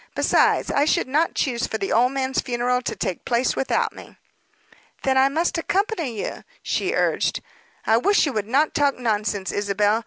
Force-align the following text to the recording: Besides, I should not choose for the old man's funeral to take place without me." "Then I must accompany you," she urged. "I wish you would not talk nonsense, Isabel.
Besides, 0.15 0.71
I 0.71 0.85
should 0.85 1.07
not 1.07 1.35
choose 1.35 1.67
for 1.67 1.77
the 1.77 1.91
old 1.93 2.11
man's 2.11 2.41
funeral 2.41 2.81
to 2.81 2.95
take 2.95 3.23
place 3.23 3.55
without 3.55 3.93
me." 3.95 4.17
"Then 5.03 5.15
I 5.15 5.29
must 5.29 5.59
accompany 5.59 6.19
you," 6.19 6.43
she 6.63 6.95
urged. 6.95 7.39
"I 7.85 7.97
wish 7.97 8.25
you 8.25 8.33
would 8.33 8.47
not 8.47 8.73
talk 8.73 8.97
nonsense, 8.97 9.51
Isabel. 9.51 9.99